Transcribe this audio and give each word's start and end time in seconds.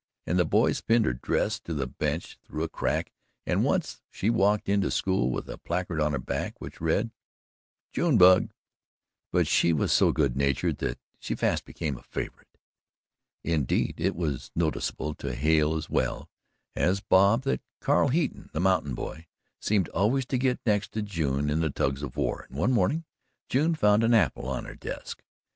And 0.25 0.39
the 0.39 0.45
boys 0.45 0.81
pinned 0.81 1.05
her 1.05 1.13
dress 1.13 1.59
to 1.59 1.75
the 1.75 1.85
bench 1.85 2.39
through 2.43 2.63
a 2.63 2.67
crack 2.69 3.11
and 3.45 3.63
once 3.63 4.01
she 4.09 4.31
walked 4.31 4.67
into 4.67 4.89
school 4.89 5.29
with 5.29 5.47
a 5.47 5.59
placard 5.59 6.01
on 6.01 6.13
her 6.13 6.17
back 6.17 6.59
which 6.59 6.81
read: 6.81 7.11
"June 7.93 8.17
Bug." 8.17 8.49
But 9.31 9.45
she 9.45 9.73
was 9.73 9.91
so 9.91 10.11
good 10.11 10.35
natured 10.35 10.79
that 10.79 10.97
she 11.19 11.35
fast 11.35 11.65
became 11.65 11.97
a 11.97 12.01
favourite. 12.01 12.57
Indeed 13.43 13.97
it 13.99 14.15
was 14.15 14.49
noticeable 14.55 15.13
to 15.13 15.35
Hale 15.35 15.75
as 15.77 15.87
well 15.87 16.27
as 16.75 16.99
Bob 17.01 17.43
that 17.43 17.61
Cal 17.79 18.07
Heaton, 18.07 18.49
the 18.53 18.59
mountain 18.59 18.95
boy, 18.95 19.27
seemed 19.59 19.87
always 19.89 20.25
to 20.25 20.39
get 20.39 20.59
next 20.65 20.93
to 20.93 21.03
June 21.03 21.47
in 21.47 21.59
the 21.59 21.69
Tugs 21.69 22.01
of 22.01 22.17
War, 22.17 22.47
and 22.49 22.57
one 22.57 22.71
morning 22.71 23.05
June 23.49 23.75
found 23.75 24.03
an 24.03 24.15
apple 24.15 24.49
on 24.49 24.65
her 24.65 24.73
desk. 24.73 25.21